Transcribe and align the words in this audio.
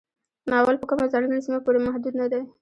ناول 0.51 0.75
په 0.79 0.85
کومه 0.89 1.05
ځانګړې 1.13 1.43
سیمه 1.45 1.59
پورې 1.65 1.79
محدود 1.85 2.13
نه 2.21 2.27
دی. 2.31 2.41